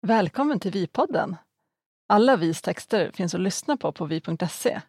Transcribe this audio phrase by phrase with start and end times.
[0.00, 1.36] Välkommen till Vi-podden.
[2.08, 4.80] Alla Vis texter finns att lyssna på på vi.se.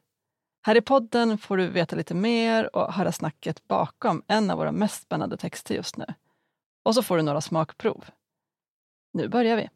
[0.62, 4.72] Här i podden får du veta lite mer och höra snacket bakom en av våra
[4.72, 6.06] mest spännande texter just nu.
[6.84, 8.06] Och så får du några smakprov.
[9.14, 9.70] Nu börjar vi.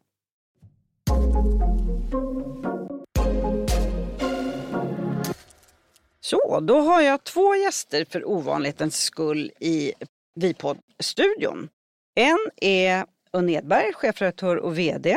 [6.20, 9.92] Så, då har jag två gäster för ovanlighetens skull i
[10.34, 11.68] Vipodd-studion.
[12.14, 15.16] En är Unn Edberg, chefredaktör och VD.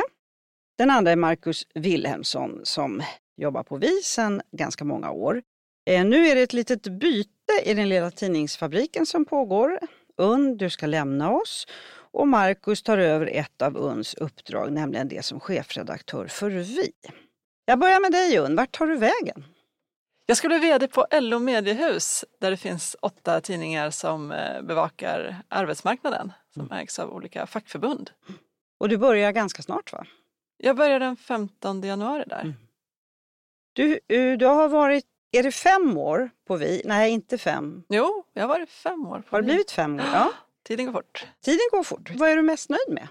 [0.78, 3.02] Den andra är Marcus Wilhelmsson som
[3.36, 5.42] jobbar på Vi sedan ganska många år.
[5.86, 9.78] Eh, nu är det ett litet byte i den lilla tidningsfabriken som pågår.
[10.16, 11.66] Unn, du ska lämna oss
[12.12, 16.92] och Marcus tar över ett av Unns uppdrag, nämligen det som chefredaktör för Vi.
[17.64, 19.44] Jag börjar med dig Unn, vart tar du vägen?
[20.26, 25.36] Jag ska bli VD på LO Mediehus där det finns åtta tidningar som eh, bevakar
[25.48, 28.10] arbetsmarknaden som ägs av olika fackförbund.
[28.78, 30.06] Och du börjar ganska snart va?
[30.56, 32.40] Jag börjar den 15 januari där.
[32.40, 32.54] Mm.
[33.72, 34.00] Du,
[34.36, 36.82] du har varit, är det fem år på Vi?
[36.84, 37.82] Nej, inte fem.
[37.88, 39.20] Jo, jag har varit fem år.
[39.20, 40.06] På har det blivit fem år?
[40.12, 40.32] Ja.
[40.62, 41.26] Tiden går fort.
[41.40, 42.10] Tiden går fort.
[42.14, 43.08] Vad är du mest nöjd med?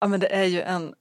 [0.00, 0.94] Ja, men det är ju en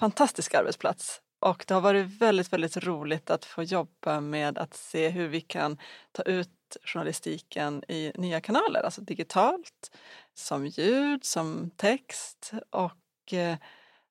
[0.00, 1.22] fantastisk arbetsplats.
[1.38, 5.40] Och det har varit väldigt, väldigt roligt att få jobba med att se hur vi
[5.40, 5.78] kan
[6.12, 6.50] ta ut
[6.84, 9.90] journalistiken i nya kanaler, alltså digitalt,
[10.34, 13.56] som ljud, som text och eh,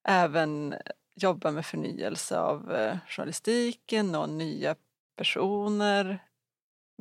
[0.07, 0.75] även
[1.15, 4.75] jobba med förnyelse av eh, journalistiken och nya
[5.17, 6.19] personer,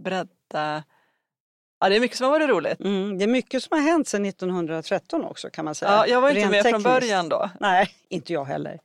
[0.03, 0.85] bredda
[1.85, 2.81] Ja, det är mycket som har varit roligt.
[2.81, 5.91] Mm, det är mycket som har hänt sedan 1913 också kan man säga.
[5.91, 6.85] Ja, jag var inte Rent med tekniskt.
[6.85, 7.51] från början då.
[7.61, 8.81] Nej, inte jag heller.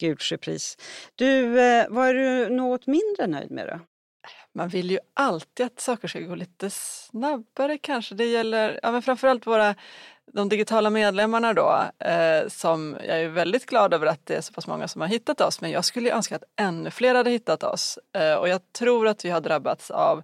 [0.00, 0.76] Guds repris.
[1.14, 3.80] Du, eh, är du något mindre nöjd med då?
[4.54, 8.14] Man vill ju alltid att saker ska gå lite snabbare kanske.
[8.14, 9.74] Det gäller ja, men framförallt våra
[10.32, 14.52] de digitala medlemmarna då, eh, som jag är väldigt glad över att det är så
[14.52, 17.62] pass många som har hittat oss, men jag skulle önska att ännu fler hade hittat
[17.62, 17.98] oss.
[18.14, 20.22] Eh, och jag tror att vi har drabbats av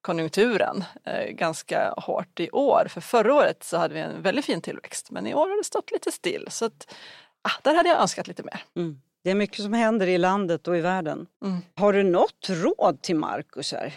[0.00, 2.86] konjunkturen eh, ganska hårt i år.
[2.88, 5.64] För förra året så hade vi en väldigt fin tillväxt, men i år har det
[5.64, 6.46] stått lite still.
[6.50, 6.94] Så att,
[7.42, 8.64] ah, där hade jag önskat lite mer.
[8.76, 9.00] Mm.
[9.26, 11.26] Det är mycket som händer i landet och i världen.
[11.44, 11.58] Mm.
[11.74, 13.94] Har du något råd till Marcus här?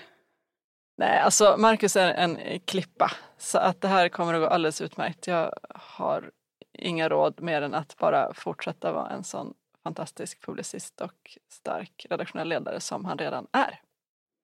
[0.97, 5.27] Nej, alltså Marcus är en klippa så att det här kommer att gå alldeles utmärkt.
[5.27, 6.31] Jag har
[6.73, 9.53] inga råd mer än att bara fortsätta vara en sån
[9.83, 13.81] fantastisk publicist och stark redaktionell ledare som han redan är.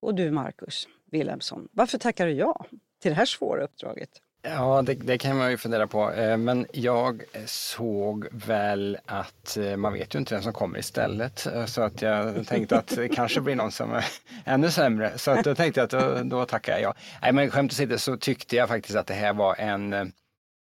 [0.01, 2.65] Och du Marcus Wilhelmsson, varför tackar du ja
[3.01, 4.21] till det här svåra uppdraget?
[4.49, 6.11] Ja, det, det, kan man ju fundera på.
[6.11, 11.47] Eh, men jag såg väl att eh, man vet ju inte vem som kommer istället.
[11.47, 14.05] Eh, så att jag tänkte att det kanske blir någon som är
[14.45, 15.17] ännu sämre.
[15.17, 16.93] Så att då tänkte jag att då, då tackar jag ja.
[17.21, 20.11] Nej, men skämt åsido så tyckte jag faktiskt att det här var en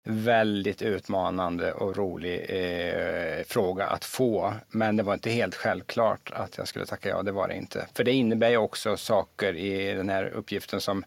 [0.05, 4.55] väldigt utmanande och rolig eh, fråga att få.
[4.69, 7.87] Men det var inte helt självklart att jag skulle tacka ja, det var det inte.
[7.95, 11.05] För det innebär ju också saker i den här uppgiften som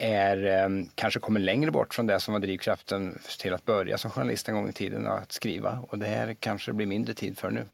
[0.00, 4.10] är, ehm, kanske kommer längre bort från det som var drivkraften till att börja som
[4.10, 5.78] journalist en gång i tiden, att skriva.
[5.88, 7.64] Och det här kanske blir mindre tid för nu.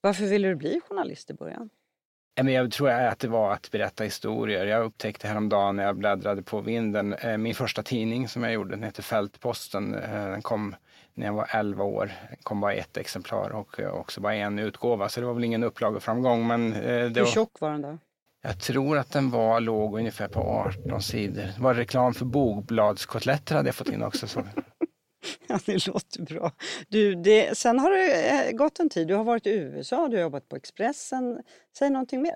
[0.00, 1.70] Varför ville du bli journalist i början?
[2.34, 4.66] Jag tror att det var att berätta historier.
[4.66, 8.70] Jag upptäckte häromdagen när jag bläddrade på vinden, eh, min första tidning som jag gjorde,
[8.70, 9.94] den heter Fältposten.
[9.94, 10.74] Eh, den kom
[11.14, 12.12] när jag var 11 år.
[12.30, 15.44] Det kom bara ett exemplar och eh, också bara en utgåva, så det var väl
[15.44, 16.46] ingen upplageframgång.
[16.46, 17.98] Men det Hur tjock var den då?
[18.46, 21.42] Jag tror att den var låg ungefär på 18 sidor.
[21.42, 24.26] Det var reklam för bogbladskotletter hade jag fått in också.
[24.26, 24.42] Så.
[25.46, 26.52] ja, det låter bra.
[26.88, 29.08] Du, det, sen har det eh, gått en tid.
[29.08, 31.42] Du har varit i USA, du har jobbat på Expressen.
[31.78, 32.34] Säg någonting mer.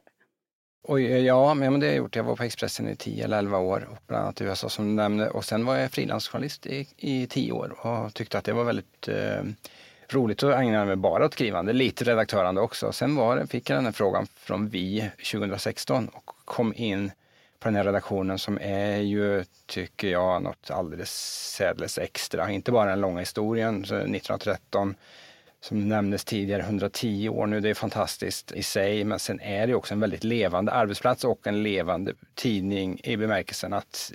[0.89, 2.17] Oj, eh, ja, men det har jag gjort.
[2.17, 4.87] Jag var på Expressen i 10 eller 11 år, och bland annat i USA som
[4.87, 5.31] du nämnde.
[5.31, 9.09] Och sen var jag frilansjournalist i, i 10 år och tyckte att det var väldigt
[9.09, 9.43] eh,
[10.15, 12.93] roligt att ägna mig bara åt skrivande, lite redaktörande också.
[12.93, 17.13] Sen var, fick jag den här frågan från Vi 2016 och kom in
[17.59, 21.11] på den här redaktionen som är ju, tycker jag, något alldeles
[21.57, 22.51] särdeles extra.
[22.51, 24.95] Inte bara den långa historien, 1913
[25.61, 29.05] som nämndes tidigare, 110 år nu, det är fantastiskt i sig.
[29.05, 33.73] Men sen är det också en väldigt levande arbetsplats och en levande tidning i bemärkelsen
[33.73, 34.13] att,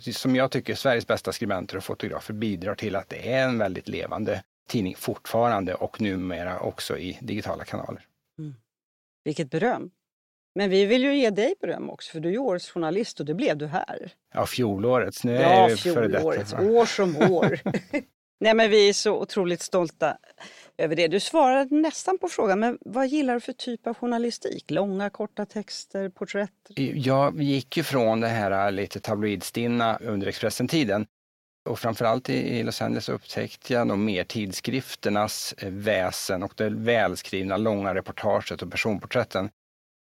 [0.00, 3.88] som jag tycker, Sveriges bästa skribenter och fotografer bidrar till att det är en väldigt
[3.88, 8.06] levande tidning fortfarande och numera också i digitala kanaler.
[8.38, 8.54] Mm.
[9.24, 9.90] Vilket beröm!
[10.54, 13.34] Men vi vill ju ge dig beröm också, för du är årets journalist och det
[13.34, 14.12] blev du här.
[14.34, 15.24] Ja, fjolårets.
[15.24, 16.50] Nu är ja, fjolårets.
[16.50, 17.60] Detta, år som år.
[18.40, 20.16] Nej, men vi är så otroligt stolta
[20.76, 21.08] över det.
[21.08, 24.70] Du svarade nästan på frågan, men vad gillar du för typ av journalistik?
[24.70, 26.50] Långa, korta texter, porträtt?
[26.94, 31.06] Jag gick ju från det här lite tabloidstinna under Expressen-tiden
[31.64, 37.56] och framförallt i Los Angeles upptäckte jag nog mer tidskrifternas eh, väsen och det välskrivna
[37.56, 39.50] långa reportaget och personporträtten.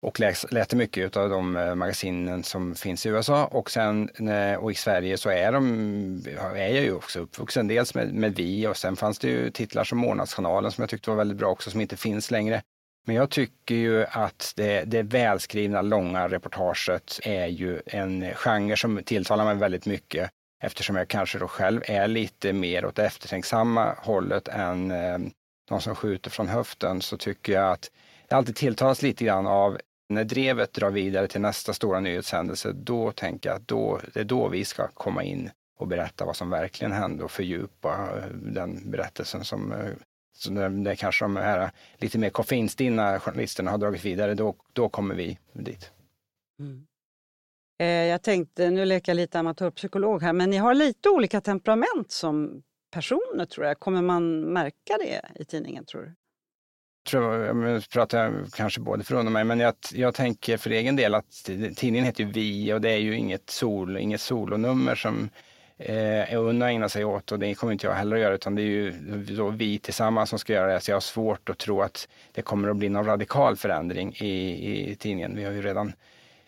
[0.06, 0.20] Och
[0.50, 4.74] läste mycket av de eh, magasinen som finns i USA och sen eh, och i
[4.74, 6.22] Sverige så är, de,
[6.54, 7.68] är jag ju också uppvuxen.
[7.68, 11.10] Dels med, med Vi och sen fanns det ju titlar som Månadskanalen som jag tyckte
[11.10, 12.62] var väldigt bra också som inte finns längre.
[13.06, 19.02] Men jag tycker ju att det, det välskrivna långa reportaget är ju en genre som
[19.04, 20.30] tilltalar mig väldigt mycket
[20.62, 25.18] eftersom jag kanske då själv är lite mer åt eftertänksamma hållet än eh,
[25.68, 27.90] de som skjuter från höften så tycker jag att
[28.28, 29.78] det alltid tilltalas lite grann av
[30.08, 34.24] när drevet drar vidare till nästa stora nyhetshändelse, då tänker jag att då, det är
[34.24, 38.90] då vi ska komma in och berätta vad som verkligen hände och fördjupa eh, den
[38.90, 39.90] berättelsen som eh,
[40.34, 45.14] så när, kanske de här lite mer koffeinstinna journalisterna har dragit vidare, då, då kommer
[45.14, 45.90] vi dit.
[46.58, 46.86] Mm.
[47.82, 52.10] Eh, jag tänkte, nu leker jag lite amatörpsykolog här, men ni har lite olika temperament
[52.10, 53.80] som personer tror jag.
[53.80, 56.14] Kommer man märka det i tidningen tror du?
[57.10, 61.44] tror, jag pratar kanske både för mig, men jag, jag tänker för egen del att
[61.76, 65.28] tidningen heter ju Vi och det är ju inget, sol, inget solonummer som
[65.76, 68.62] eh, Unna ägnar sig åt och det kommer inte jag heller att göra utan det
[68.62, 68.92] är ju
[69.36, 70.80] då vi tillsammans som ska göra det.
[70.80, 74.90] Så jag har svårt att tro att det kommer att bli någon radikal förändring i,
[74.90, 75.36] i tidningen.
[75.36, 75.92] Vi har ju redan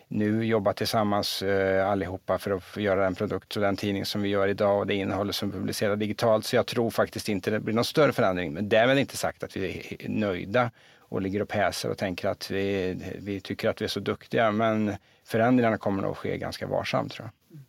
[0.07, 4.29] nu jobbar tillsammans eh, allihopa för att göra den produkt och den tidning som vi
[4.29, 6.45] gör idag och det innehåll som publiceras digitalt.
[6.45, 8.53] Så jag tror faktiskt inte det blir någon större förändring.
[8.53, 12.51] Men därmed inte sagt att vi är nöjda och ligger och päser och tänker att
[12.51, 14.51] vi, vi tycker att vi är så duktiga.
[14.51, 17.59] Men förändringarna kommer nog att ske ganska varsamt tror jag.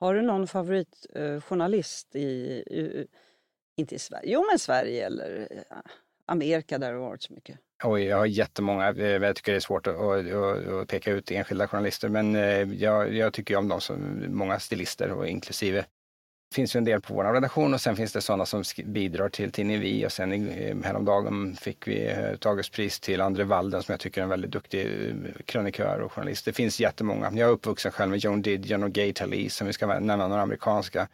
[0.00, 3.06] Har du någon favoritjournalist eh, i, i,
[3.76, 5.76] inte i Sverige, jo men Sverige eller eh,
[6.30, 7.58] Amerika där det har varit så mycket?
[7.84, 8.88] Oj, jag har jättemånga.
[8.88, 12.72] Eh, jag tycker det är svårt att, att, att peka ut enskilda journalister men eh,
[12.72, 15.84] jag, jag tycker om dem som många stilister och inklusive
[16.54, 19.52] finns ju en del på vår redaktion och sen finns det sådana som bidrar till
[19.52, 20.48] tidningen Vi och sen
[20.84, 22.14] häromdagen fick vi
[22.44, 24.88] Augustpris till Andre Walden som jag tycker är en väldigt duktig
[25.44, 26.44] krönikör och journalist.
[26.44, 27.30] Det finns jättemånga.
[27.34, 30.42] Jag är uppvuxen själv med Joan Didion och Gay Talese som vi ska nämna några
[30.42, 31.08] amerikanska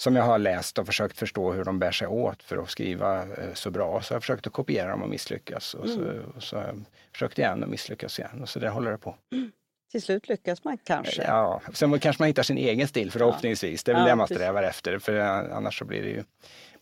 [0.00, 3.22] som jag har läst och försökt förstå hur de bär sig åt för att skriva
[3.22, 4.02] eh, så bra.
[4.02, 5.74] Så jag har försökt att kopiera dem och misslyckas.
[5.74, 6.24] Och så, mm.
[6.36, 8.42] och så har jag försökt igen och misslyckas igen.
[8.42, 9.16] Och så där håller det på.
[9.32, 9.52] Mm.
[9.90, 11.22] Till slut lyckas man kanske.
[11.22, 13.84] Ja, sen kanske man hittar sin egen stil förhoppningsvis.
[13.84, 14.98] Det är väl ja, det man strävar efter.
[14.98, 15.18] För
[15.50, 16.24] annars så blir det ju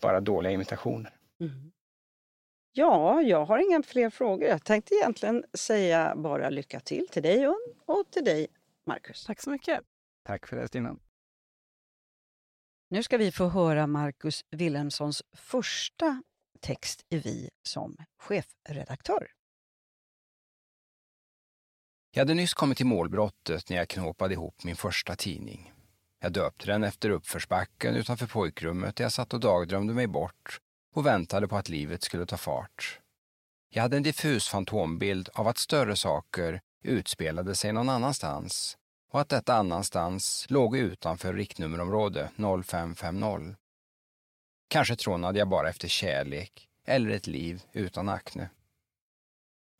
[0.00, 1.14] bara dåliga imitationer.
[1.40, 1.72] Mm.
[2.72, 4.48] Ja, jag har inga fler frågor.
[4.48, 8.46] Jag tänkte egentligen säga bara lycka till till dig Unn och till dig
[8.86, 9.24] Marcus.
[9.24, 9.80] Tack så mycket.
[10.24, 10.96] Tack för det Stina.
[12.90, 16.22] Nu ska vi få höra Marcus Wilhelmssons första
[16.60, 19.37] text i Vi som chefredaktör.
[22.10, 25.72] Jag hade nyss kommit till målbrottet när jag knåpade ihop min första tidning.
[26.20, 30.60] Jag döpte den efter uppförsbacken utanför pojkrummet där jag satt och dagdrömde mig bort
[30.94, 33.00] och väntade på att livet skulle ta fart.
[33.70, 38.78] Jag hade en diffus fantombild av att större saker utspelade sig någon annanstans
[39.10, 42.30] och att detta annanstans låg utanför riktnummerområde
[42.64, 43.54] 0550.
[44.68, 48.50] Kanske trånade jag bara efter kärlek eller ett liv utan akne.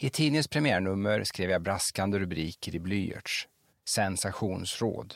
[0.01, 3.49] I tidningens premiärnummer skrev jag braskande rubriker i blyerts.
[3.85, 5.15] Sensationsråd.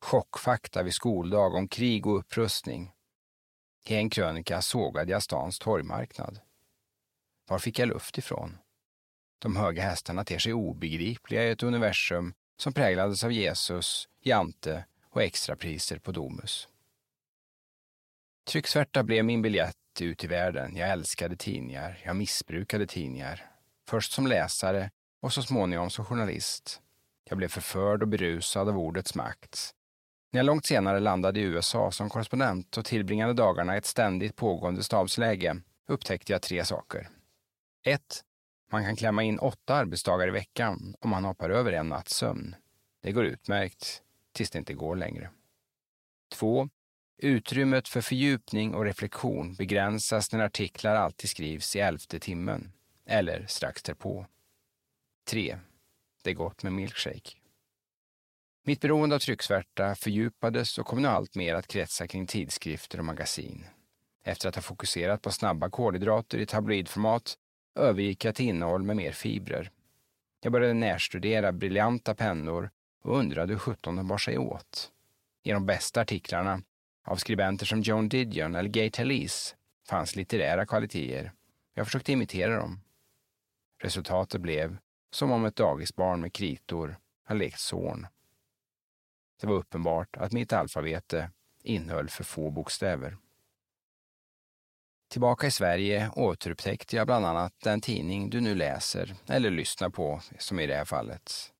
[0.00, 2.92] Chockfakta vid skoldag om krig och upprustning.
[3.84, 6.40] I en krönika sågade jag stans torgmarknad.
[7.48, 8.58] Var fick jag luft ifrån?
[9.38, 15.22] De höga hästarna ter sig obegripliga i ett universum som präglades av Jesus, Jante och
[15.22, 16.68] extrapriser på Domus.
[18.44, 20.76] Trycksvärta blev min biljett ut i världen.
[20.76, 22.02] Jag älskade tidningar.
[22.04, 23.51] Jag missbrukade tidningar.
[23.92, 26.80] Först som läsare och så småningom som journalist.
[27.24, 29.70] Jag blev förförd och berusad av ordets makt.
[30.30, 34.36] När jag långt senare landade i USA som korrespondent och tillbringade dagarna i ett ständigt
[34.36, 35.56] pågående stabsläge
[35.88, 37.08] upptäckte jag tre saker.
[37.84, 38.24] 1.
[38.70, 42.54] Man kan klämma in åtta arbetsdagar i veckan om man hoppar över en natts sömn.
[43.02, 45.30] Det går utmärkt, tills det inte går längre.
[46.34, 46.68] 2.
[47.18, 52.72] Utrymmet för fördjupning och reflektion begränsas när artiklar alltid skrivs i elfte timmen,
[53.06, 54.26] eller strax därpå.
[55.24, 55.58] 3.
[56.22, 57.30] Det är gott med milkshake.
[58.64, 63.04] Mitt beroende av trycksvärta fördjupades och kom nu allt mer att kretsa kring tidskrifter och
[63.04, 63.64] magasin.
[64.24, 67.38] Efter att ha fokuserat på snabba kolhydrater i tabloidformat
[67.74, 69.70] övergick jag till innehåll med mer fibrer.
[70.40, 72.70] Jag började närstudera briljanta pennor
[73.02, 74.92] och undrade hur sjutton de bar sig åt.
[75.42, 76.62] I de bästa artiklarna,
[77.04, 79.56] av skribenter som Joan Didion eller Gay Talese,
[79.88, 81.32] fanns litterära kvaliteter.
[81.74, 82.80] Jag försökte imitera dem.
[83.82, 84.78] Resultatet blev
[85.10, 88.06] som om ett dagisbarn med kritor hade lekt Zorn.
[89.40, 91.30] Det var uppenbart att mitt alfabete
[91.62, 93.16] innehöll för få bokstäver.
[95.10, 100.20] Tillbaka i Sverige återupptäckte jag bland annat den tidning du nu läser, eller lyssnar på,
[100.38, 101.52] som i det här fallet.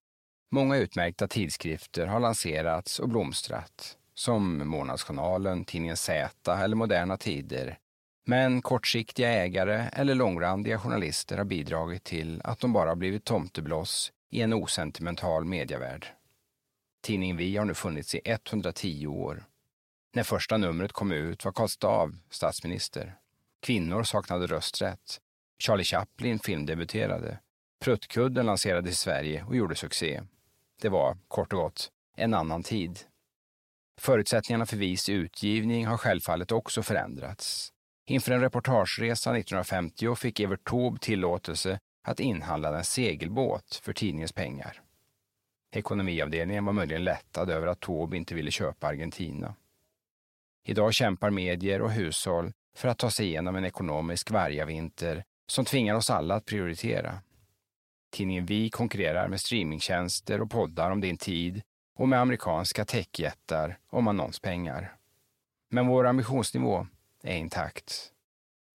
[0.50, 7.78] Många utmärkta tidskrifter har lanserats och blomstrat, som Månadsjournalen, tidningen Z eller Moderna Tider.
[8.24, 14.40] Men kortsiktiga ägare eller långrandiga journalister har bidragit till att de bara blivit tomtebloss i
[14.40, 16.06] en osentimental medievärld.
[17.02, 19.44] Tidningen Vi har nu funnits i 110 år.
[20.14, 23.16] När första numret kom ut var Karl Stav statsminister.
[23.60, 25.20] Kvinnor saknade rösträtt.
[25.58, 27.38] Charlie Chaplin filmdebuterade.
[27.80, 30.22] Pruttkudden lanserades i Sverige och gjorde succé.
[30.80, 33.00] Det var, kort och gott, en annan tid.
[34.00, 37.72] Förutsättningarna för vis utgivning har självfallet också förändrats.
[38.06, 44.82] Inför en reportageresa 1950 fick Evert Taube tillåtelse att inhandla en segelbåt för tidningens pengar.
[45.72, 49.54] Ekonomiavdelningen var möjligen lättad över att Taube inte ville köpa Argentina.
[50.64, 55.94] Idag kämpar medier och hushåll för att ta sig igenom en ekonomisk vargavinter som tvingar
[55.94, 57.20] oss alla att prioritera.
[58.10, 61.62] Tidningen Vi konkurrerar med streamingtjänster och poddar om din tid
[61.98, 64.96] och med amerikanska techjättar om annonspengar.
[65.70, 66.86] Men vår ambitionsnivå
[67.22, 68.12] är intakt.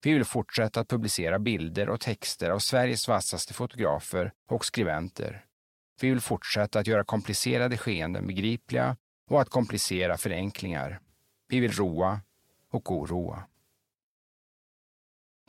[0.03, 5.45] Vi vill fortsätta att publicera bilder och texter av Sveriges vassaste fotografer och skribenter.
[6.01, 8.97] Vi vill fortsätta att göra komplicerade skeenden begripliga
[9.29, 10.99] och att komplicera förenklingar.
[11.47, 12.21] Vi vill roa
[12.71, 13.43] och oroa.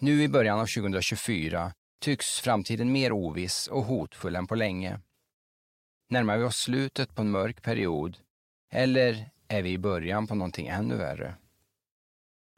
[0.01, 5.01] Nu i början av 2024 tycks framtiden mer oviss och hotfull än på länge.
[6.11, 8.19] Närmar vi oss slutet på en mörk period
[8.71, 11.35] eller är vi i början på någonting ännu värre?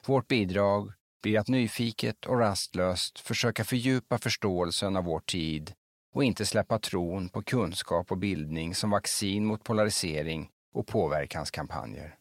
[0.07, 0.93] Vårt bidrag
[1.23, 5.75] blir att nyfiket och rastlöst försöka fördjupa förståelsen av vår tid
[6.13, 12.17] och inte släppa tron på kunskap och bildning som vaccin mot polarisering och påverkanskampanjer.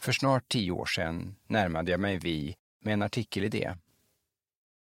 [0.00, 3.74] För snart tio år sedan närmade jag mig Vi med en artikelidé.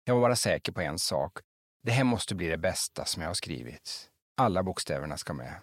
[0.05, 1.39] Jag var bara säker på en sak.
[1.83, 4.11] Det här måste bli det bästa som jag har skrivit.
[4.37, 5.55] Alla bokstäverna ska med.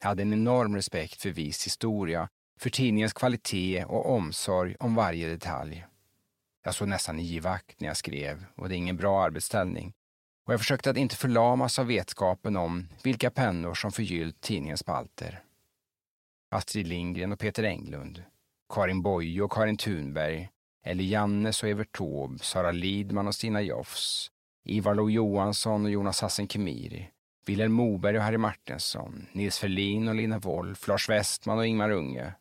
[0.00, 2.28] Jag hade en enorm respekt för Vis historia,
[2.60, 5.86] för tidningens kvalitet och omsorg om varje detalj.
[6.64, 9.92] Jag såg nästan givakt när jag skrev och det är ingen bra arbetsställning.
[10.46, 15.42] Och jag försökte att inte förlamas av vetskapen om vilka pennor som förgyllt tidningens spalter.
[16.50, 18.22] Astrid Lindgren och Peter Englund,
[18.74, 20.48] Karin Boye och Karin Thunberg,
[20.84, 24.30] eller Jannes och Evert Taube, Sara Lidman och Stina Jofs,
[24.64, 27.10] Ivar Lo Johansson och Jonas Hassen Kemiri,
[27.46, 32.34] Vilhelm Moberg och Harry Martinsson, Nils Ferlin och Lina Wolf, Lars Westman och Ingmar Unge.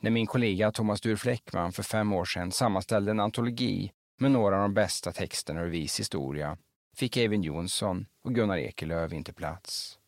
[0.00, 4.56] När min kollega Thomas Dur Fläckman för fem år sedan sammanställde en antologi med några
[4.56, 6.58] av de bästa texterna ur vis historia
[6.96, 9.98] fick Eivind Jonsson och Gunnar Ekelöf inte plats.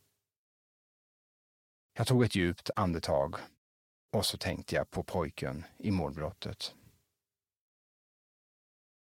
[1.97, 3.37] Jag tog ett djupt andetag
[4.12, 6.75] och så tänkte jag på pojken i målbrottet.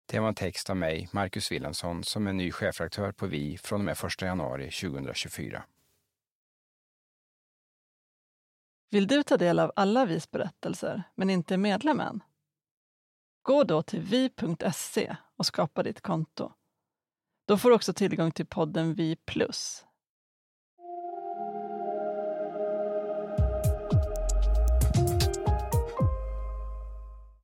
[0.06, 3.80] Det var en text av mig, Marcus Wilhelmsson, som är ny chefredaktör på Vi från
[3.80, 5.64] och med 1 januari 2024.
[8.94, 12.22] Vill du ta del av alla VIS berättelser men inte är medlem än?
[13.42, 16.52] Gå då till vi.se och skapa ditt konto.
[17.46, 19.84] Då får du också tillgång till podden Vi Plus,